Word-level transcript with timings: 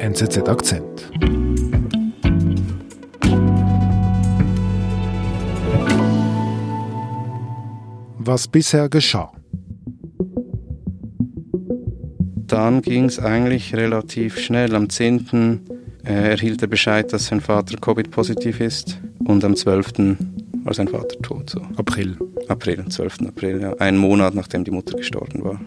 NZZ 0.00 0.48
Akzent. 0.48 1.10
Was 8.18 8.48
bisher 8.48 8.88
geschah. 8.88 9.30
Dann 12.46 12.80
ging 12.80 13.04
es 13.04 13.18
eigentlich 13.18 13.74
relativ 13.74 14.38
schnell. 14.40 14.74
Am 14.74 14.88
10. 14.88 15.60
Äh, 16.04 16.30
erhielt 16.30 16.62
er 16.62 16.68
Bescheid, 16.68 17.12
dass 17.12 17.26
sein 17.26 17.42
Vater 17.42 17.76
Covid-positiv 17.76 18.60
ist 18.60 18.98
und 19.26 19.44
am 19.44 19.54
12. 19.54 20.16
war 20.64 20.72
sein 20.72 20.88
Vater 20.88 21.20
tot. 21.20 21.50
So. 21.50 21.60
April. 21.76 22.16
April, 22.48 22.86
12. 22.88 23.18
April, 23.28 23.60
ja. 23.60 23.74
Einen 23.74 23.98
Monat 23.98 24.34
nachdem 24.34 24.64
die 24.64 24.70
Mutter 24.70 24.96
gestorben 24.96 25.44
war. 25.44 25.60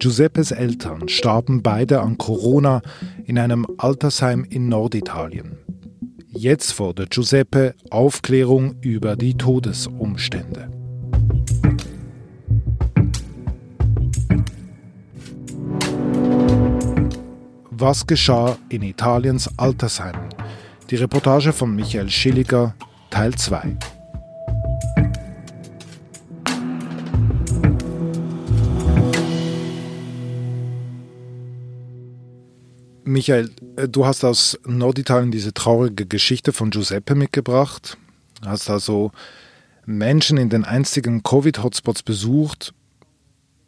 Giuseppes 0.00 0.52
Eltern 0.52 1.08
starben 1.08 1.62
beide 1.62 2.00
an 2.00 2.18
Corona 2.18 2.82
in 3.24 3.36
einem 3.38 3.66
Altersheim 3.78 4.44
in 4.48 4.68
Norditalien. 4.68 5.58
Jetzt 6.28 6.72
fordert 6.72 7.10
Giuseppe 7.10 7.74
Aufklärung 7.90 8.76
über 8.80 9.16
die 9.16 9.36
Todesumstände. 9.36 10.70
Was 17.70 18.06
geschah 18.06 18.56
in 18.68 18.82
Italiens 18.82 19.50
Altersheimen? 19.56 20.28
Die 20.90 20.96
Reportage 20.96 21.52
von 21.52 21.74
Michael 21.74 22.08
Schilliger, 22.08 22.74
Teil 23.10 23.34
2. 23.34 23.76
Michael, 33.08 33.50
äh, 33.76 33.88
du 33.88 34.06
hast 34.06 34.24
aus 34.24 34.58
Norditalien 34.66 35.30
diese 35.30 35.54
traurige 35.54 36.06
Geschichte 36.06 36.52
von 36.52 36.70
Giuseppe 36.70 37.14
mitgebracht. 37.14 37.96
Hast 38.44 38.70
also 38.70 39.12
Menschen 39.86 40.36
in 40.36 40.50
den 40.50 40.64
einstigen 40.64 41.22
Covid-Hotspots 41.22 42.02
besucht. 42.02 42.74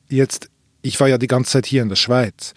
Jetzt, 0.08 0.50
ich 0.82 1.00
war 1.00 1.08
ja 1.08 1.18
die 1.18 1.26
ganze 1.26 1.52
Zeit 1.52 1.66
hier 1.66 1.82
in 1.82 1.88
der 1.88 1.96
Schweiz. 1.96 2.54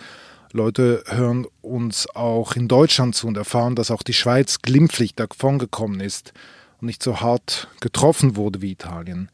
Leute 0.51 1.03
hören 1.07 1.47
uns 1.61 2.07
auch 2.13 2.55
in 2.55 2.67
Deutschland 2.67 3.15
zu 3.15 3.27
und 3.27 3.37
erfahren, 3.37 3.75
dass 3.75 3.89
auch 3.89 4.03
die 4.03 4.13
Schweiz 4.13 4.61
glimpflich 4.61 5.15
davongekommen 5.15 5.99
ist 5.99 6.33
und 6.79 6.87
nicht 6.87 7.01
so 7.01 7.21
hart 7.21 7.69
getroffen 7.79 8.35
wurde 8.35 8.61
wie 8.61 8.71
Italien. 8.71 9.29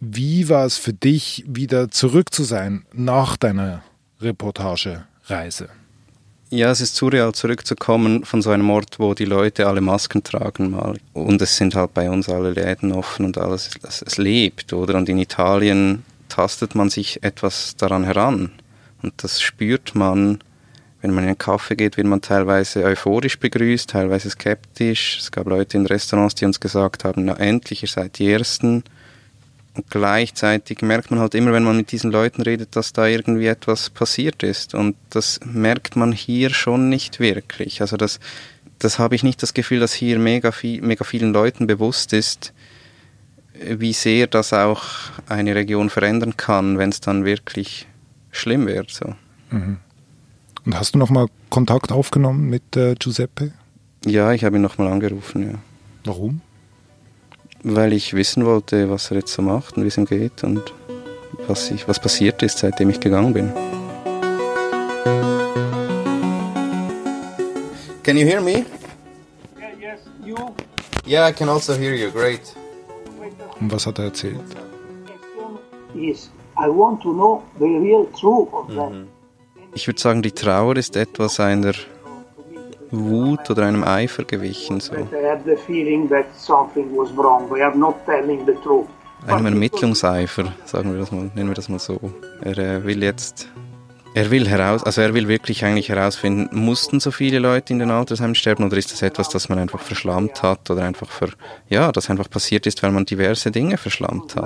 Wie 0.00 0.48
war 0.48 0.64
es 0.64 0.78
für 0.78 0.92
dich, 0.92 1.44
wieder 1.46 1.90
zurück 1.90 2.34
zu 2.34 2.42
sein 2.42 2.86
nach 2.92 3.36
deiner 3.36 3.82
Reportagereise? 4.20 5.68
Ja, 6.48 6.70
es 6.70 6.80
ist 6.80 6.94
surreal 6.94 7.32
zurückzukommen 7.32 8.24
von 8.24 8.40
so 8.40 8.50
einem 8.50 8.70
Ort, 8.70 9.00
wo 9.00 9.14
die 9.14 9.24
Leute 9.24 9.66
alle 9.66 9.80
Masken 9.80 10.22
tragen 10.22 10.70
mal. 10.70 10.96
Und 11.12 11.42
es 11.42 11.56
sind 11.56 11.74
halt 11.74 11.92
bei 11.92 12.08
uns 12.08 12.28
alle 12.28 12.52
Läden 12.52 12.92
offen 12.92 13.26
und 13.26 13.36
alles, 13.36 13.70
es, 13.82 14.16
lebt, 14.16 14.72
oder? 14.72 14.94
Und 14.94 15.08
in 15.08 15.18
Italien 15.18 16.04
tastet 16.28 16.76
man 16.76 16.88
sich 16.88 17.24
etwas 17.24 17.74
daran 17.74 18.04
heran. 18.04 18.52
Und 19.02 19.14
das 19.24 19.42
spürt 19.42 19.96
man, 19.96 20.38
wenn 21.02 21.10
man 21.10 21.24
in 21.24 21.30
einen 21.30 21.38
Kaffee 21.38 21.74
geht, 21.74 21.96
wird 21.96 22.06
man 22.06 22.20
teilweise 22.20 22.84
euphorisch 22.84 23.40
begrüßt, 23.40 23.90
teilweise 23.90 24.30
skeptisch. 24.30 25.18
Es 25.18 25.32
gab 25.32 25.48
Leute 25.48 25.76
in 25.76 25.86
Restaurants, 25.86 26.36
die 26.36 26.44
uns 26.44 26.60
gesagt 26.60 27.02
haben, 27.02 27.24
na 27.24 27.34
endlich, 27.38 27.82
ihr 27.82 27.88
seid 27.88 28.20
die 28.20 28.30
Ersten. 28.30 28.84
Und 29.76 29.90
gleichzeitig 29.90 30.80
merkt 30.80 31.10
man 31.10 31.20
halt 31.20 31.34
immer, 31.34 31.52
wenn 31.52 31.64
man 31.64 31.76
mit 31.76 31.92
diesen 31.92 32.10
Leuten 32.10 32.42
redet, 32.42 32.76
dass 32.76 32.94
da 32.94 33.06
irgendwie 33.06 33.46
etwas 33.46 33.90
passiert 33.90 34.42
ist. 34.42 34.74
Und 34.74 34.96
das 35.10 35.40
merkt 35.44 35.96
man 35.96 36.12
hier 36.12 36.50
schon 36.50 36.88
nicht 36.88 37.20
wirklich. 37.20 37.82
Also 37.82 37.98
das, 37.98 38.18
das 38.78 38.98
habe 38.98 39.14
ich 39.14 39.22
nicht 39.22 39.42
das 39.42 39.52
Gefühl, 39.52 39.80
dass 39.80 39.92
hier 39.92 40.18
mega, 40.18 40.50
viel, 40.50 40.80
mega 40.80 41.04
vielen 41.04 41.32
Leuten 41.32 41.66
bewusst 41.66 42.14
ist, 42.14 42.54
wie 43.60 43.92
sehr 43.92 44.26
das 44.26 44.52
auch 44.52 44.82
eine 45.28 45.54
Region 45.54 45.90
verändern 45.90 46.36
kann, 46.36 46.78
wenn 46.78 46.90
es 46.90 47.00
dann 47.00 47.24
wirklich 47.24 47.86
schlimm 48.30 48.66
wird. 48.66 48.90
So. 48.90 49.14
Mhm. 49.50 49.78
Und 50.64 50.78
hast 50.78 50.94
du 50.94 50.98
nochmal 50.98 51.26
Kontakt 51.50 51.92
aufgenommen 51.92 52.48
mit 52.48 52.76
äh, 52.76 52.94
Giuseppe? 52.98 53.52
Ja, 54.06 54.32
ich 54.32 54.44
habe 54.44 54.56
ihn 54.56 54.62
nochmal 54.62 54.88
angerufen, 54.88 55.50
ja. 55.50 55.58
Warum? 56.04 56.40
Weil 57.62 57.92
ich 57.92 58.14
wissen 58.14 58.44
wollte, 58.44 58.90
was 58.90 59.10
er 59.10 59.18
jetzt 59.18 59.32
so 59.32 59.42
macht 59.42 59.76
und 59.76 59.84
wie 59.84 59.88
es 59.88 59.96
ihm 59.96 60.04
geht 60.04 60.44
und 60.44 60.62
was, 61.46 61.70
ich, 61.70 61.86
was 61.88 62.00
passiert 62.00 62.42
ist, 62.42 62.58
seitdem 62.58 62.90
ich 62.90 63.00
gegangen 63.00 63.32
bin. 63.32 63.52
Can 68.02 68.16
you 68.16 68.24
hear 68.24 68.40
me? 68.40 68.64
Yeah, 69.58 69.70
yes, 69.80 70.00
you. 70.24 70.36
Yeah, 71.06 71.28
I 71.28 71.32
can 71.32 71.48
also 71.48 71.74
hear 71.74 71.94
you. 71.94 72.10
Great. 72.10 72.54
Und 73.60 73.72
was 73.72 73.86
hat 73.86 73.98
er 73.98 74.06
erzählt? 74.06 74.40
Is 75.94 76.30
I 76.58 76.68
want 76.68 77.02
to 77.02 77.12
know 77.12 77.42
the 77.58 77.64
real 77.64 78.06
truth 78.18 78.52
of 78.52 78.68
that. 78.68 78.92
Ich 79.74 79.86
würde 79.86 80.00
sagen, 80.00 80.22
die 80.22 80.32
Trauer 80.32 80.76
ist 80.76 80.96
etwas 80.96 81.38
einer 81.40 81.74
Wut 82.90 83.50
oder 83.50 83.64
einem 83.64 83.84
Eifer 83.84 84.24
gewichen. 84.24 84.80
So. 84.80 84.94
Einem 89.26 89.46
Ermittlungseifer, 89.46 90.52
sagen 90.64 90.92
wir 90.92 91.00
das 91.00 91.10
mal, 91.10 91.30
nennen 91.34 91.48
wir 91.48 91.54
das 91.54 91.68
mal 91.68 91.78
so. 91.78 91.98
Er 92.42 92.58
äh, 92.58 92.84
will 92.84 93.02
jetzt, 93.02 93.48
er 94.14 94.30
will 94.30 94.46
heraus, 94.46 94.84
also 94.84 95.00
er 95.00 95.14
will 95.14 95.26
wirklich 95.26 95.64
eigentlich 95.64 95.88
herausfinden, 95.88 96.48
mussten 96.52 97.00
so 97.00 97.10
viele 97.10 97.38
Leute 97.38 97.72
in 97.72 97.80
den 97.80 97.90
Altersheimen 97.90 98.34
sterben 98.34 98.64
oder 98.64 98.76
ist 98.76 98.92
das 98.92 99.02
etwas, 99.02 99.28
das 99.28 99.48
man 99.48 99.58
einfach 99.58 99.80
verschlammt 99.80 100.42
hat 100.42 100.70
oder 100.70 100.84
einfach 100.84 101.08
für, 101.08 101.30
ja, 101.68 101.90
das 101.90 102.08
einfach 102.08 102.30
passiert 102.30 102.66
ist, 102.66 102.82
weil 102.82 102.92
man 102.92 103.04
diverse 103.04 103.50
Dinge 103.50 103.78
verschlammt 103.78 104.36
hat. 104.36 104.44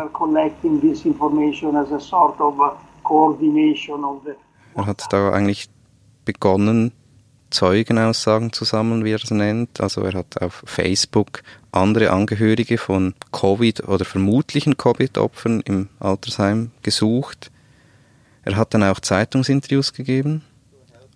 Er 4.76 4.86
hat 4.86 5.12
da 5.12 5.32
eigentlich 5.32 5.68
begonnen, 6.24 6.92
Zeugenaussagen 7.50 8.52
zu 8.52 8.64
sammeln, 8.64 9.04
wie 9.04 9.12
er 9.12 9.22
es 9.22 9.30
nennt. 9.30 9.80
Also 9.80 10.02
er 10.02 10.14
hat 10.14 10.40
auf 10.40 10.62
Facebook 10.66 11.42
andere 11.72 12.10
Angehörige 12.10 12.78
von 12.78 13.14
Covid 13.32 13.88
oder 13.88 14.04
vermutlichen 14.04 14.76
Covid-Opfern 14.76 15.60
im 15.64 15.88
Altersheim 15.98 16.70
gesucht. 16.82 17.50
Er 18.44 18.56
hat 18.56 18.74
dann 18.74 18.82
auch 18.82 19.00
Zeitungsinterviews 19.00 19.92
gegeben 19.92 20.42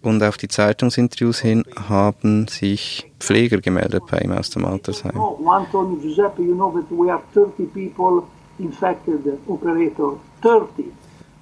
und 0.04 0.22
auf 0.22 0.36
die 0.36 0.48
Zeitungsinterviews 0.48 1.40
hin 1.40 1.64
haben 1.88 2.46
sich 2.48 3.10
Pfleger 3.18 3.60
gemeldet 3.60 4.02
bei 4.10 4.18
ihm 4.18 4.32
aus 4.32 4.50
dem 4.50 4.64
Altersheim. 4.66 5.14
No, 5.14 5.38
Antonio 5.50 5.96
Giuseppe, 5.96 6.42
you 6.42 6.54
know 6.54 6.70
that 6.72 6.90
we 6.90 7.10
are 7.10 7.22
30 7.32 7.72
people 7.72 8.22
infected, 8.58 9.20
operator. 9.46 10.20
30. 10.42 10.92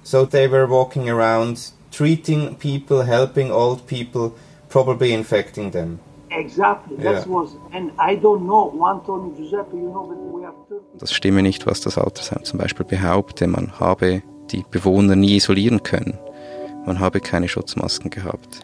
So 0.03 0.25
they 0.25 0.49
were 0.49 0.67
walking 0.67 1.09
around, 1.09 1.73
treating 1.91 2.55
people, 2.55 3.05
helping 3.05 3.51
old 3.51 3.85
people, 3.85 4.31
probably 4.73 5.13
infecting 5.13 5.71
them. 5.71 5.99
Exactly. 6.31 6.97
That 6.97 7.25
Yeah. 7.25 7.33
was, 7.35 7.49
and 7.71 7.91
I 7.99 8.15
don't 8.15 8.43
know, 8.45 8.63
Antonio 8.83 9.31
Giuseppe, 9.37 9.77
you 9.77 9.89
know 9.91 10.05
that 10.09 10.17
we 10.17 10.41
30. 10.41 10.81
Das 10.99 11.13
stimme 11.13 11.43
nicht, 11.43 11.67
was 11.67 11.81
das 11.81 11.97
Altersheim 11.97 12.43
zum 12.43 12.57
Beispiel 12.59 12.85
behaupte. 12.85 13.45
Man 13.47 13.79
habe 13.79 14.23
die 14.51 14.65
Bewohner 14.71 15.15
nie 15.15 15.35
isolieren 15.35 15.83
können. 15.83 16.17
Man 16.87 16.99
habe 16.99 17.19
keine 17.19 17.47
Schutzmasken 17.47 18.09
gehabt. 18.09 18.61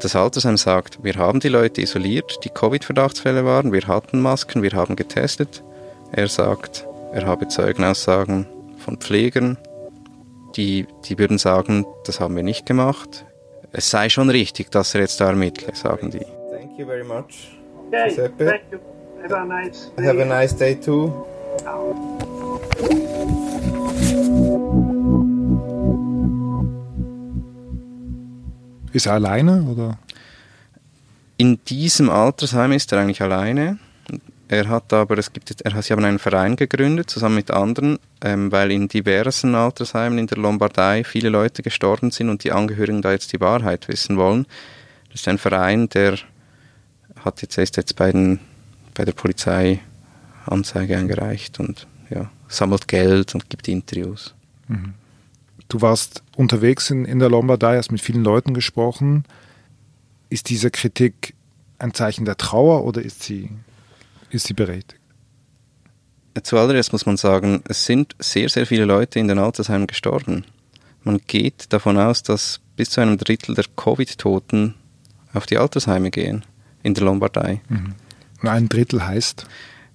Das 0.00 0.14
Altersheim 0.16 0.56
sagt, 0.56 1.02
wir 1.02 1.14
haben 1.16 1.40
die 1.40 1.48
Leute 1.48 1.82
isoliert, 1.82 2.38
die 2.44 2.48
Covid-Verdachtsfälle 2.48 3.44
waren, 3.44 3.72
wir 3.72 3.86
hatten 3.86 4.20
Masken, 4.20 4.62
wir 4.62 4.72
haben 4.72 4.94
getestet. 4.96 5.62
Er 6.12 6.28
sagt, 6.28 6.86
er 7.12 7.26
habe 7.26 7.48
Zeugenaussagen 7.48 8.46
von 8.78 8.96
Pflegern, 8.98 9.58
die, 10.56 10.86
die 11.06 11.18
würden 11.18 11.38
sagen, 11.38 11.84
das 12.06 12.18
haben 12.20 12.34
wir 12.36 12.42
nicht 12.44 12.64
gemacht. 12.66 13.26
Es 13.72 13.88
sei 13.90 14.08
schon 14.08 14.30
richtig, 14.30 14.70
dass 14.70 14.94
er 14.94 15.02
jetzt 15.02 15.20
da 15.20 15.28
ermittle, 15.28 15.74
sagen 15.74 16.10
die. 16.10 16.18
Thank 16.18 16.78
you 16.78 16.86
very 16.86 17.04
much. 17.04 17.56
Okay, 17.86 18.08
Giuseppe. 18.08 18.46
thank 18.46 18.62
you. 18.72 18.78
Have 19.22 19.36
a 19.36 19.44
nice 19.44 19.90
day. 19.96 20.06
Have 20.06 20.22
a 20.22 20.24
nice 20.24 20.56
day 20.56 20.74
too. 20.74 21.12
Ist 28.92 29.06
er 29.06 29.14
alleine 29.14 29.62
oder? 29.62 29.98
In 31.36 31.62
diesem 31.64 32.10
Altersheim 32.10 32.72
ist 32.72 32.92
er 32.92 33.00
eigentlich 33.00 33.22
alleine. 33.22 33.78
Er 34.52 34.66
hat 34.66 34.92
aber, 34.92 35.16
es 35.16 35.32
gibt 35.32 35.60
er 35.60 35.74
hat, 35.74 35.84
sie 35.84 35.92
haben 35.92 36.04
einen 36.04 36.18
Verein 36.18 36.56
gegründet, 36.56 37.08
zusammen 37.08 37.36
mit 37.36 37.52
anderen, 37.52 38.00
ähm, 38.20 38.50
weil 38.50 38.72
in 38.72 38.88
diversen 38.88 39.54
Altersheimen 39.54 40.18
in 40.18 40.26
der 40.26 40.38
Lombardei 40.38 41.04
viele 41.04 41.28
Leute 41.28 41.62
gestorben 41.62 42.10
sind 42.10 42.28
und 42.28 42.42
die 42.42 42.50
Angehörigen 42.50 43.00
da 43.00 43.12
jetzt 43.12 43.32
die 43.32 43.40
Wahrheit 43.40 43.86
wissen 43.86 44.16
wollen. 44.16 44.46
Das 45.12 45.20
ist 45.20 45.28
ein 45.28 45.38
Verein, 45.38 45.88
der 45.90 46.18
hat 47.24 47.42
jetzt, 47.42 47.58
ist 47.58 47.76
jetzt 47.76 47.94
bei, 47.94 48.10
den, 48.10 48.40
bei 48.94 49.04
der 49.04 49.12
Polizei 49.12 49.78
Anzeige 50.46 50.96
eingereicht 50.96 51.60
und 51.60 51.86
ja, 52.10 52.28
sammelt 52.48 52.88
Geld 52.88 53.36
und 53.36 53.50
gibt 53.50 53.68
Interviews. 53.68 54.34
Du 55.68 55.80
warst 55.80 56.24
unterwegs 56.34 56.90
in, 56.90 57.04
in 57.04 57.20
der 57.20 57.28
Lombardei, 57.28 57.76
hast 57.76 57.92
mit 57.92 58.00
vielen 58.00 58.24
Leuten 58.24 58.54
gesprochen. 58.54 59.22
ist 60.28 60.48
diese 60.48 60.72
Kritik 60.72 61.34
ein 61.78 61.94
Zeichen 61.94 62.24
der 62.24 62.36
Trauer 62.36 62.84
oder 62.84 63.00
ist 63.00 63.22
sie, 63.22 63.48
ist 64.30 64.46
sie 64.46 64.54
berechtigt? 64.54 65.00
Zuallererst 66.42 66.92
muss 66.92 67.06
man 67.06 67.16
sagen, 67.16 67.62
es 67.68 67.84
sind 67.84 68.14
sehr, 68.18 68.48
sehr 68.48 68.66
viele 68.66 68.84
Leute 68.84 69.18
in 69.18 69.28
den 69.28 69.38
Altersheimen 69.38 69.86
gestorben. 69.86 70.44
Man 71.02 71.20
geht 71.26 71.72
davon 71.72 71.98
aus, 71.98 72.22
dass 72.22 72.60
bis 72.76 72.90
zu 72.90 73.00
einem 73.00 73.18
Drittel 73.18 73.54
der 73.54 73.64
Covid-Toten 73.76 74.74
auf 75.32 75.46
die 75.46 75.58
Altersheime 75.58 76.10
gehen 76.10 76.44
in 76.82 76.94
der 76.94 77.04
Lombardei. 77.04 77.60
Mhm. 77.68 77.94
Und 78.42 78.48
ein 78.48 78.68
Drittel 78.68 79.06
heißt? 79.06 79.46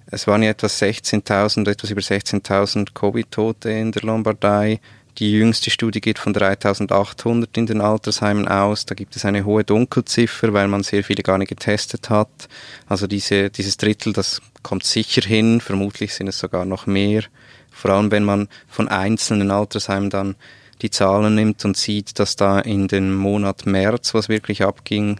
Es 0.06 0.26
waren 0.26 0.42
ja 0.42 0.50
etwa 0.50 0.68
16.000, 0.68 1.68
etwas 1.68 1.90
über 1.90 2.00
16.000 2.00 2.94
Covid-Tote 2.94 3.70
in 3.70 3.92
der 3.92 4.02
Lombardei. 4.02 4.80
Die 5.18 5.32
jüngste 5.32 5.70
Studie 5.70 6.02
geht 6.02 6.18
von 6.18 6.34
3.800 6.34 7.56
in 7.56 7.64
den 7.64 7.80
Altersheimen 7.80 8.48
aus. 8.48 8.84
Da 8.84 8.94
gibt 8.94 9.16
es 9.16 9.24
eine 9.24 9.46
hohe 9.46 9.64
Dunkelziffer, 9.64 10.52
weil 10.52 10.68
man 10.68 10.82
sehr 10.82 11.02
viele 11.04 11.22
gar 11.22 11.38
nicht 11.38 11.48
getestet 11.48 12.10
hat. 12.10 12.48
Also 12.86 13.06
diese, 13.06 13.48
dieses 13.48 13.78
Drittel, 13.78 14.12
das 14.12 14.42
kommt 14.62 14.84
sicher 14.84 15.22
hin. 15.22 15.62
Vermutlich 15.62 16.12
sind 16.12 16.28
es 16.28 16.38
sogar 16.38 16.66
noch 16.66 16.86
mehr. 16.86 17.22
Vor 17.70 17.92
allem, 17.92 18.10
wenn 18.10 18.24
man 18.24 18.48
von 18.68 18.88
einzelnen 18.88 19.50
Altersheimen 19.50 20.10
dann 20.10 20.36
die 20.82 20.90
Zahlen 20.90 21.34
nimmt 21.34 21.64
und 21.64 21.78
sieht, 21.78 22.18
dass 22.18 22.36
da 22.36 22.60
in 22.60 22.86
den 22.86 23.14
Monat 23.14 23.64
März, 23.64 24.12
was 24.12 24.28
wirklich 24.28 24.64
abging, 24.64 25.18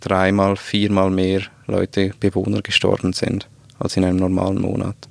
dreimal, 0.00 0.56
viermal 0.56 1.10
mehr 1.10 1.40
Leute, 1.66 2.12
Bewohner 2.20 2.60
gestorben 2.60 3.14
sind 3.14 3.48
als 3.78 3.96
in 3.96 4.04
einem 4.04 4.18
normalen 4.18 4.60
Monat. 4.60 5.08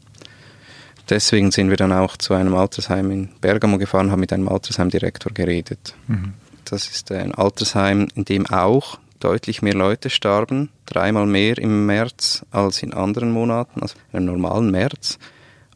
Deswegen 1.11 1.51
sind 1.51 1.69
wir 1.69 1.75
dann 1.75 1.91
auch 1.91 2.15
zu 2.15 2.33
einem 2.33 2.55
Altersheim 2.55 3.11
in 3.11 3.29
Bergamo 3.41 3.77
gefahren, 3.77 4.11
haben 4.11 4.21
mit 4.21 4.31
einem 4.31 4.47
Altersheimdirektor 4.47 5.33
geredet. 5.33 5.93
Mhm. 6.07 6.35
Das 6.63 6.87
ist 6.87 7.11
ein 7.11 7.35
Altersheim, 7.35 8.07
in 8.15 8.23
dem 8.23 8.45
auch 8.45 8.97
deutlich 9.19 9.61
mehr 9.61 9.73
Leute 9.73 10.09
starben, 10.09 10.69
dreimal 10.85 11.25
mehr 11.25 11.57
im 11.57 11.85
März 11.85 12.45
als 12.51 12.81
in 12.81 12.93
anderen 12.93 13.33
Monaten, 13.33 13.81
also 13.81 13.95
im 14.13 14.23
normalen 14.23 14.71
März. 14.71 15.19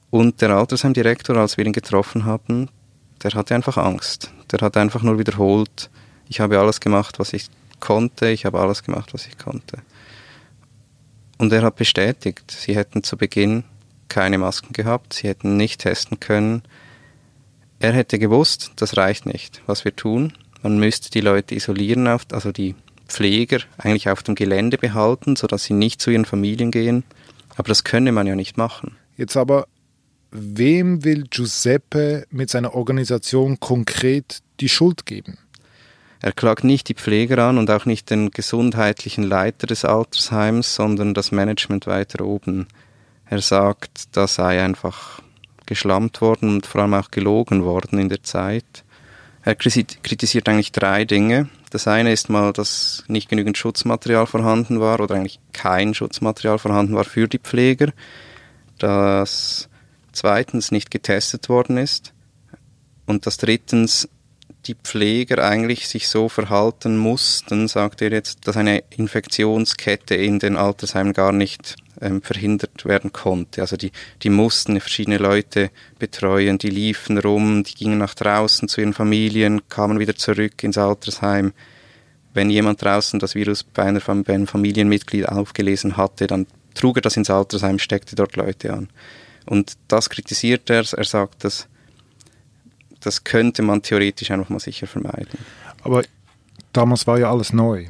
Und 0.10 0.40
der 0.40 0.52
Altersheimdirektor, 0.52 1.36
als 1.36 1.58
wir 1.58 1.66
ihn 1.66 1.74
getroffen 1.74 2.24
hatten, 2.24 2.70
der 3.22 3.32
hatte 3.32 3.56
einfach 3.56 3.76
Angst. 3.76 4.32
Der 4.54 4.60
hat 4.62 4.78
einfach 4.78 5.04
nur 5.04 5.20
wiederholt, 5.20 5.90
ich 6.30 6.40
habe 6.40 6.58
alles 6.58 6.80
gemacht, 6.80 7.20
was 7.20 7.34
ich 7.34 7.50
konnte, 7.82 8.30
ich 8.30 8.46
habe 8.46 8.62
alles 8.62 8.84
gemacht, 8.84 9.14
was 9.14 9.28
ich 9.28 9.38
konnte. 9.38 9.80
Und 11.38 11.52
er 11.52 11.64
hat 11.64 11.76
bestätigt, 11.76 12.50
sie 12.52 12.78
hätten 12.78 13.04
zu 13.04 13.18
Beginn 13.18 13.66
keine 14.08 14.38
Masken 14.38 14.74
gehabt, 14.74 15.14
sie 15.14 15.28
hätten 15.28 15.58
nicht 15.58 15.82
testen 15.82 16.20
können. 16.20 16.64
Er 17.80 17.94
hätte 17.94 18.20
gewusst, 18.20 18.72
das 18.78 18.98
reicht 18.98 19.26
nicht, 19.26 19.62
was 19.66 19.86
wir 19.86 19.96
tun. 19.96 20.34
Man 20.64 20.80
müsste 20.80 21.12
die 21.12 21.22
Leute 21.22 21.56
isolieren, 21.56 22.08
also 22.08 22.52
die 22.52 22.76
Pfleger 23.08 23.60
eigentlich 23.78 24.10
auf 24.10 24.24
dem 24.24 24.36
Gelände 24.36 24.78
behalten, 24.78 25.36
sodass 25.36 25.66
sie 25.66 25.74
nicht 25.74 26.02
zu 26.02 26.12
ihren 26.12 26.26
Familien 26.26 26.72
gehen. 26.72 27.04
Aber 27.56 27.68
das 27.68 27.84
könne 27.84 28.12
man 28.12 28.28
ja 28.28 28.36
nicht 28.36 28.58
machen. 28.58 28.96
Jetzt 29.18 29.38
aber, 29.38 29.68
wem 30.32 31.04
will 31.04 31.26
Giuseppe 31.30 32.26
mit 32.30 32.50
seiner 32.50 32.74
Organisation 32.74 33.60
konkret 33.60 34.40
die 34.60 34.70
Schuld 34.70 35.06
geben? 35.06 35.38
Er 36.22 36.32
klagt 36.32 36.64
nicht 36.64 36.90
die 36.90 36.96
Pfleger 36.96 37.38
an 37.38 37.58
und 37.58 37.70
auch 37.70 37.86
nicht 37.86 38.10
den 38.10 38.32
gesundheitlichen 38.32 39.24
Leiter 39.24 39.68
des 39.68 39.86
Altersheims, 39.86 40.74
sondern 40.74 41.14
das 41.14 41.32
Management 41.32 41.86
weiter 41.86 42.26
oben. 42.26 42.68
Er 43.28 43.42
sagt, 43.42 44.16
da 44.16 44.28
sei 44.28 44.62
einfach 44.64 45.22
geschlammt 45.66 46.22
worden 46.22 46.50
und 46.50 46.66
vor 46.66 46.82
allem 46.82 46.94
auch 46.94 47.12
gelogen 47.12 47.64
worden 47.64 48.00
in 48.00 48.10
der 48.10 48.24
Zeit. 48.24 48.84
Er 49.44 49.56
kritisiert 49.56 50.48
eigentlich 50.50 50.72
drei 50.72 51.06
Dinge. 51.06 51.50
Das 51.70 51.88
eine 51.88 52.12
ist 52.12 52.30
mal, 52.30 52.54
dass 52.54 53.04
nicht 53.08 53.30
genügend 53.30 53.58
Schutzmaterial 53.58 54.28
vorhanden 54.28 54.80
war 54.80 55.00
oder 55.00 55.16
eigentlich 55.16 55.40
kein 55.54 55.94
Schutzmaterial 55.94 56.58
vorhanden 56.58 56.96
war 56.96 57.04
für 57.04 57.28
die 57.28 57.40
Pfleger. 57.40 57.92
Dass 58.78 59.70
zweitens 60.12 60.72
nicht 60.72 60.90
getestet 60.92 61.50
worden 61.50 61.78
ist. 61.78 62.14
Und 63.06 63.28
dass 63.28 63.38
drittens 63.38 64.10
die 64.68 64.76
Pfleger 64.76 65.44
eigentlich 65.44 65.88
sich 65.88 66.08
so 66.08 66.30
verhalten 66.30 66.98
mussten, 66.98 67.68
sagt 67.68 68.02
er 68.02 68.12
jetzt, 68.12 68.48
dass 68.48 68.58
eine 68.58 68.84
Infektionskette 68.90 70.16
in 70.16 70.40
den 70.40 70.58
Altersheimen 70.58 71.14
gar 71.14 71.32
nicht 71.32 71.76
ähm, 72.02 72.22
verhindert 72.22 72.86
werden 72.86 73.14
konnte. 73.14 73.62
Also 73.62 73.78
die, 73.78 73.92
die 74.24 74.30
mussten 74.30 74.80
verschiedene 74.80 75.18
Leute 75.18 75.70
betreuen, 76.00 76.58
die 76.58 76.70
liefen 76.70 77.18
rum, 77.18 77.64
die 77.64 77.76
gingen 77.76 78.00
nach 78.00 78.16
draußen 78.16 78.68
zu 78.68 78.82
ihren 78.82 78.94
Familien, 78.94 79.68
kamen 79.70 80.00
wieder 80.00 80.16
zurück 80.16 80.64
ins 80.64 80.78
Altersheim. 80.78 81.54
Wenn 82.34 82.50
jemand 82.50 82.82
draußen 82.82 83.20
das 83.20 83.36
Virus 83.36 83.64
bei, 83.64 83.84
einer, 83.84 84.02
bei 84.02 84.34
einem 84.34 84.48
Familienmitglied 84.48 85.30
aufgelesen 85.30 85.96
hatte, 85.96 86.28
dann 86.28 86.48
trug 86.74 86.98
er 86.98 87.02
das 87.02 87.18
ins 87.18 87.30
Altersheim, 87.30 87.80
steckte 87.80 88.16
dort 88.16 88.36
Leute 88.36 88.74
an. 88.74 88.90
Und 89.46 89.74
das 89.88 90.10
kritisiert 90.10 90.70
er. 90.70 90.84
Er 90.92 91.04
sagt, 91.04 91.44
dass 91.44 91.68
das 93.06 93.24
könnte 93.24 93.62
man 93.62 93.82
theoretisch 93.82 94.32
einfach 94.32 94.50
mal 94.50 94.60
sicher 94.60 94.88
vermeiden. 94.88 95.40
Aber 95.84 96.04
damals 96.74 97.06
war 97.08 97.20
ja 97.20 97.30
alles 97.30 97.54
neu. 97.54 97.88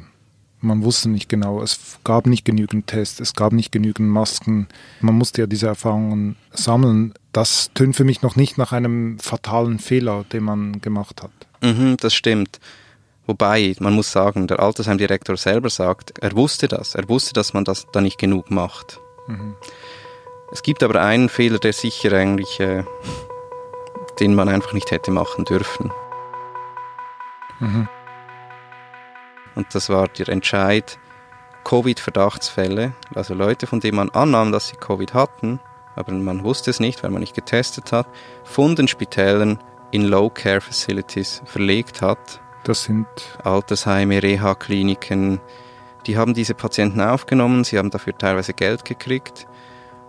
Man 0.60 0.82
wusste 0.82 1.08
nicht 1.08 1.28
genau, 1.28 1.62
es 1.62 1.98
gab 2.02 2.26
nicht 2.26 2.44
genügend 2.44 2.86
Tests, 2.86 3.20
es 3.20 3.34
gab 3.34 3.52
nicht 3.52 3.72
genügend 3.72 4.08
Masken. 4.08 4.68
Man 5.00 5.14
musste 5.14 5.42
ja 5.42 5.46
diese 5.46 5.66
Erfahrungen 5.66 6.36
sammeln. 6.50 7.14
Das 7.32 7.70
tönt 7.74 7.94
für 7.94 8.04
mich 8.04 8.22
noch 8.22 8.36
nicht 8.36 8.58
nach 8.58 8.72
einem 8.72 9.18
fatalen 9.18 9.78
Fehler, 9.78 10.24
den 10.32 10.44
man 10.44 10.80
gemacht 10.80 11.22
hat. 11.22 11.30
Mhm, 11.62 11.96
das 11.98 12.14
stimmt. 12.14 12.58
Wobei, 13.26 13.74
man 13.80 13.94
muss 13.94 14.12
sagen, 14.12 14.46
der 14.46 14.60
Altersheimdirektor 14.60 15.36
selber 15.36 15.68
sagt, 15.68 16.18
er 16.20 16.34
wusste 16.34 16.68
das. 16.68 16.94
Er 16.94 17.08
wusste, 17.08 17.32
dass 17.32 17.54
man 17.54 17.64
das 17.64 17.86
da 17.92 18.00
nicht 18.00 18.18
genug 18.18 18.50
macht. 18.50 18.98
Mhm. 19.26 19.54
Es 20.52 20.62
gibt 20.62 20.82
aber 20.82 21.02
einen 21.02 21.28
Fehler, 21.28 21.58
der 21.58 21.72
sicher 21.72 22.12
eigentlich 22.12 22.60
äh, 22.60 22.84
den 24.20 24.34
man 24.34 24.48
einfach 24.48 24.72
nicht 24.72 24.90
hätte 24.90 25.10
machen 25.10 25.44
dürfen. 25.44 25.92
Mhm. 27.60 27.88
Und 29.54 29.74
das 29.74 29.88
war 29.88 30.08
der 30.08 30.28
Entscheid, 30.28 30.98
Covid-Verdachtsfälle, 31.64 32.92
also 33.14 33.34
Leute, 33.34 33.66
von 33.66 33.80
denen 33.80 33.96
man 33.96 34.10
annahm, 34.10 34.52
dass 34.52 34.68
sie 34.68 34.76
Covid 34.76 35.14
hatten, 35.14 35.58
aber 35.96 36.12
man 36.12 36.44
wusste 36.44 36.70
es 36.70 36.78
nicht, 36.78 37.02
weil 37.02 37.10
man 37.10 37.20
nicht 37.20 37.34
getestet 37.34 37.90
hat, 37.90 38.06
von 38.44 38.76
den 38.76 38.86
Spitälern 38.86 39.58
in 39.90 40.04
Low-Care-Facilities 40.04 41.42
verlegt 41.44 42.02
hat. 42.02 42.40
Das 42.64 42.84
sind 42.84 43.06
Altersheime, 43.42 44.22
Reha-Kliniken. 44.22 45.40
Die 46.06 46.16
haben 46.16 46.34
diese 46.34 46.54
Patienten 46.54 47.00
aufgenommen, 47.00 47.64
sie 47.64 47.78
haben 47.78 47.90
dafür 47.90 48.16
teilweise 48.16 48.52
Geld 48.52 48.84
gekriegt 48.84 49.48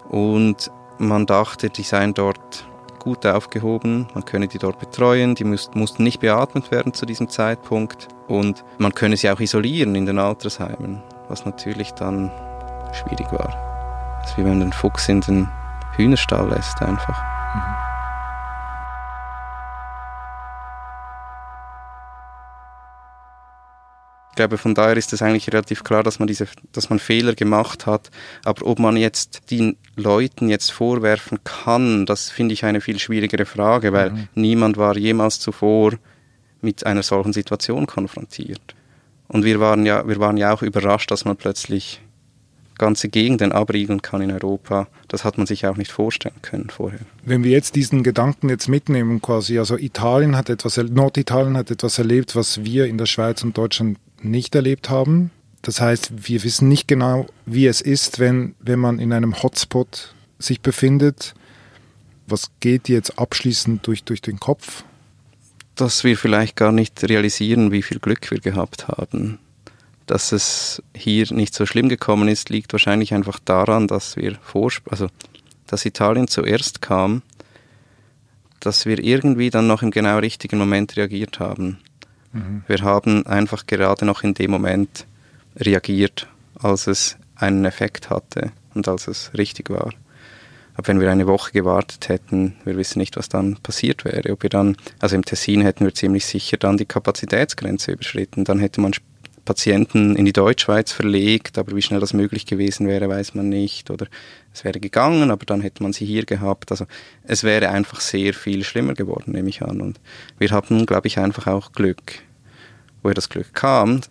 und 0.10 0.72
man 1.00 1.26
dachte, 1.26 1.70
die 1.70 1.84
seien 1.84 2.14
dort 2.14 2.68
gut 3.08 3.26
aufgehoben, 3.26 4.08
man 4.14 4.26
könne 4.26 4.50
die 4.50 4.58
dort 4.58 4.80
betreuen, 4.80 5.34
die 5.34 5.46
mussten 5.46 6.04
nicht 6.04 6.20
beatmet 6.20 6.72
werden 6.72 6.94
zu 6.94 7.06
diesem 7.06 7.30
Zeitpunkt 7.30 8.10
und 8.28 8.66
man 8.80 8.94
könne 8.94 9.16
sie 9.16 9.30
auch 9.30 9.40
isolieren 9.40 9.96
in 9.96 10.06
den 10.06 10.20
Altersheimen, 10.20 11.02
was 11.30 11.46
natürlich 11.46 11.92
dann 11.94 12.30
schwierig 12.92 13.32
war. 13.32 14.20
Das 14.22 14.32
ist 14.32 14.38
wie 14.38 14.44
wenn 14.44 14.58
man 14.58 14.60
den 14.60 14.74
Fuchs 14.74 15.08
in 15.08 15.22
den 15.22 15.48
Hühnerstall 15.96 16.50
lässt 16.50 16.82
einfach. 16.82 17.18
Mhm. 17.56 17.87
Glaube, 24.38 24.58
von 24.58 24.74
daher 24.74 24.96
ist 24.96 25.12
es 25.12 25.22
eigentlich 25.22 25.52
relativ 25.52 25.84
klar, 25.84 26.04
dass 26.04 26.20
man 26.20 26.28
diese, 26.28 26.48
dass 26.72 26.90
man 26.90 27.00
Fehler 27.00 27.36
gemacht 27.36 27.86
hat. 27.86 28.10
Aber 28.46 28.66
ob 28.66 28.80
man 28.80 28.96
jetzt 28.96 29.52
den 29.52 29.76
Leuten 29.98 30.48
jetzt 30.48 30.72
vorwerfen 30.72 31.40
kann, 31.44 32.06
das 32.06 32.30
finde 32.30 32.54
ich 32.54 32.64
eine 32.64 32.80
viel 32.80 33.00
schwierigere 33.00 33.46
Frage, 33.46 33.92
weil 33.92 34.12
mhm. 34.12 34.28
niemand 34.36 34.78
war 34.78 34.98
jemals 34.98 35.42
zuvor 35.42 35.94
mit 36.62 36.86
einer 36.86 37.04
solchen 37.04 37.34
Situation 37.34 37.86
konfrontiert. 37.86 38.76
Und 39.28 39.44
wir 39.44 39.60
waren 39.60 39.86
ja, 39.86 40.08
wir 40.08 40.20
waren 40.20 40.38
ja 40.38 40.54
auch 40.54 40.62
überrascht, 40.62 41.12
dass 41.12 41.26
man 41.26 41.36
plötzlich 41.36 42.02
ganze 42.78 43.10
Gegenden 43.10 43.52
abriegeln 43.52 44.02
kann 44.02 44.22
in 44.22 44.32
Europa. 44.32 44.88
Das 45.08 45.26
hat 45.26 45.38
man 45.38 45.48
sich 45.48 45.66
auch 45.66 45.78
nicht 45.78 45.92
vorstellen 45.92 46.42
können 46.42 46.70
vorher. 46.70 47.00
Wenn 47.26 47.44
wir 47.44 47.52
jetzt 47.52 47.76
diesen 47.76 48.04
Gedanken 48.04 48.50
jetzt 48.50 48.68
mitnehmen, 48.68 49.22
quasi, 49.22 49.58
also 49.58 49.78
Italien 49.78 50.36
hat 50.36 50.50
etwas, 50.50 50.78
Norditalien 50.78 51.58
hat 51.58 51.72
etwas 51.72 51.98
erlebt, 51.98 52.36
was 52.36 52.64
wir 52.64 52.86
in 52.86 52.98
der 52.98 53.08
Schweiz 53.08 53.44
und 53.44 53.58
Deutschland 53.58 53.98
nicht 54.22 54.56
erlebt 54.56 54.90
haben. 54.90 55.32
Das 55.62 55.82
heißt, 55.82 56.28
wir 56.28 56.44
wissen 56.44 56.70
nicht 56.70 56.88
genau, 56.88 57.28
wie 57.46 57.68
es 57.68 57.82
ist, 57.82 58.20
wenn, 58.20 58.56
wenn 58.60 58.80
man 58.80 59.00
in 59.00 59.12
einem 59.12 59.42
Hotspot 59.42 60.14
sich 60.40 60.62
befindet. 60.62 61.34
Was 62.28 62.52
geht 62.60 62.90
jetzt 62.90 63.20
abschließend 63.20 63.86
durch, 63.86 64.04
durch 64.04 64.22
den 64.22 64.40
Kopf? 64.40 64.84
Dass 65.76 66.04
wir 66.04 66.18
vielleicht 66.18 66.56
gar 66.56 66.72
nicht 66.72 67.04
realisieren, 67.04 67.72
wie 67.72 67.82
viel 67.82 68.00
Glück 68.00 68.30
wir 68.32 68.40
gehabt 68.40 68.88
haben. 68.88 69.40
Dass 70.06 70.32
es 70.32 70.82
hier 70.96 71.32
nicht 71.34 71.54
so 71.54 71.66
schlimm 71.66 71.90
gekommen 71.90 72.28
ist, 72.28 72.50
liegt 72.50 72.72
wahrscheinlich 72.74 73.14
einfach 73.14 73.40
daran, 73.40 73.88
dass 73.88 74.16
wir 74.16 74.36
vor, 74.42 74.72
also 74.90 75.10
dass 75.68 75.86
Italien 75.86 76.28
zuerst 76.28 76.82
kam, 76.82 77.22
dass 78.60 78.86
wir 78.86 79.04
irgendwie 79.04 79.50
dann 79.50 79.68
noch 79.68 79.84
im 79.84 79.92
genau 79.92 80.18
richtigen 80.20 80.58
Moment 80.58 80.96
reagiert 80.98 81.40
haben. 81.40 81.80
Mhm. 82.38 82.64
Wir 82.68 82.82
haben 82.82 83.26
einfach 83.26 83.66
gerade 83.66 84.06
noch 84.06 84.24
in 84.24 84.34
dem 84.34 84.52
Moment 84.52 85.06
reagiert, 85.58 86.28
als 86.60 86.88
es 86.88 87.18
einen 87.36 87.66
Effekt 87.66 88.10
hatte 88.10 88.52
und 88.74 88.88
als 88.88 89.08
es 89.08 89.32
richtig 89.38 89.70
war. 89.70 89.92
Aber 90.76 90.88
wenn 90.88 91.00
wir 91.00 91.12
eine 91.12 91.26
Woche 91.26 91.52
gewartet 91.52 92.08
hätten, 92.08 92.56
wir 92.64 92.78
wissen 92.78 93.00
nicht, 93.00 93.18
was 93.18 93.30
dann 93.30 93.58
passiert 93.58 94.06
wäre. 94.06 94.32
Ob 94.32 94.44
wir 94.44 94.52
dann, 94.52 94.78
also 95.00 95.16
im 95.16 95.26
Tessin 95.26 95.62
hätten 95.62 95.86
wir 95.86 95.94
ziemlich 95.94 96.26
sicher 96.26 96.58
dann 96.58 96.78
die 96.78 96.86
Kapazitätsgrenze 96.86 97.94
überschritten. 97.94 98.44
Dann 98.44 98.60
hätte 98.60 98.80
man 98.80 98.94
Patienten 99.44 100.16
in 100.16 100.26
die 100.26 100.34
Deutschschweiz 100.34 100.92
verlegt, 100.92 101.58
aber 101.58 101.76
wie 101.76 101.82
schnell 101.82 102.00
das 102.00 102.14
möglich 102.14 102.46
gewesen 102.46 102.86
wäre, 102.88 103.10
weiß 103.10 103.34
man 103.34 103.50
nicht. 103.50 103.90
Oder 103.90 104.06
es 104.54 104.64
wäre 104.66 104.80
gegangen, 104.80 105.32
aber 105.32 105.46
dann 105.46 105.62
hätte 105.62 105.82
man 105.82 105.94
sie 105.94 106.06
hier 106.06 106.26
gehabt. 106.26 106.70
Also 106.70 106.86
es 107.24 107.44
wäre 107.44 107.70
einfach 107.70 108.00
sehr 108.00 108.36
viel 108.36 108.64
schlimmer 108.64 108.94
geworden, 108.94 109.32
nehme 109.32 109.50
ich 109.50 109.64
an. 109.64 109.82
Und 109.82 110.00
wir 110.38 110.52
hatten, 110.52 110.86
glaube 110.86 111.08
ich, 111.08 111.18
einfach 111.18 111.48
auch 111.48 111.72
Glück. 111.72 112.20
Woher 113.08 113.14
das 113.16 113.30
Glück 113.30 113.54
kam, 113.54 114.02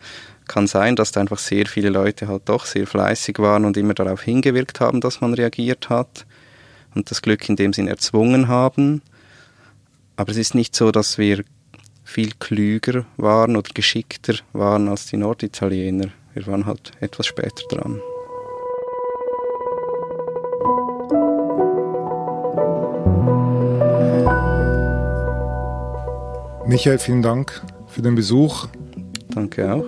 kann 0.49 0.67
sein, 0.67 0.97
dass 0.97 1.13
da 1.13 1.21
einfach 1.21 1.37
sehr 1.37 1.67
viele 1.67 1.91
Leute 1.91 2.29
halt 2.29 2.49
doch 2.49 2.65
sehr 2.65 2.87
fleißig 2.87 3.39
waren 3.41 3.67
und 3.67 3.77
immer 3.77 3.93
darauf 3.93 4.23
hingewirkt 4.23 4.81
haben, 4.81 5.03
dass 5.03 5.21
man 5.21 5.35
reagiert 5.35 5.91
hat 5.91 6.25
und 6.95 7.11
das 7.11 7.21
Glück 7.21 7.47
in 7.47 7.57
dem 7.57 7.75
Sinn 7.75 7.89
erzwungen 7.89 8.49
haben. 8.49 9.03
Aber 10.17 10.31
es 10.31 10.39
ist 10.39 10.55
nicht 10.55 10.75
so, 10.75 10.93
dass 10.93 11.19
wir 11.19 11.45
viel 12.05 12.31
klüger 12.39 13.05
waren 13.19 13.59
oder 13.59 13.69
geschickter 13.75 14.37
waren 14.55 14.89
als 14.89 15.05
die 15.05 15.19
Norditaliener. 15.19 16.09
Wir 16.33 16.47
waren 16.47 16.65
halt 16.65 16.93
etwas 17.01 17.27
später 17.27 17.67
dran. 17.69 18.01
Michael, 26.67 26.99
vielen 26.99 27.21
Dank 27.21 27.63
für 27.89 28.01
den 28.01 28.15
Besuch. 28.15 28.69
Danke 29.37 29.71
auch. 29.71 29.85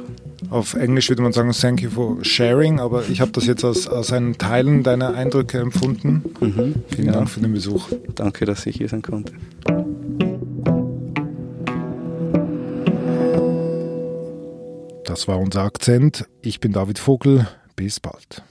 Auf 0.50 0.74
Englisch 0.74 1.08
würde 1.08 1.22
man 1.22 1.32
sagen, 1.32 1.50
thank 1.52 1.80
you 1.80 1.88
for 1.88 2.22
sharing, 2.22 2.80
aber 2.80 3.08
ich 3.08 3.22
habe 3.22 3.32
das 3.32 3.46
jetzt 3.46 3.64
als, 3.64 3.88
als 3.88 4.12
ein 4.12 4.36
Teilen 4.36 4.82
deiner 4.82 5.14
Eindrücke 5.14 5.58
empfunden. 5.58 6.22
Mhm, 6.38 6.74
Vielen 6.88 7.06
ja. 7.06 7.12
Dank 7.14 7.30
für 7.30 7.40
den 7.40 7.54
Besuch. 7.54 7.88
Danke, 8.14 8.44
dass 8.44 8.66
ich 8.66 8.76
hier 8.76 8.90
sein 8.90 9.00
konnte. 9.00 9.32
Das 15.06 15.26
war 15.26 15.38
unser 15.38 15.62
Akzent. 15.62 16.26
Ich 16.42 16.60
bin 16.60 16.72
David 16.72 16.98
Vogel. 16.98 17.48
Bis 17.74 18.00
bald. 18.00 18.42